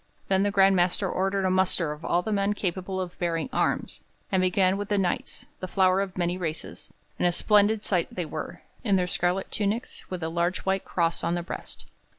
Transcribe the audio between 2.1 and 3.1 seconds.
the men capable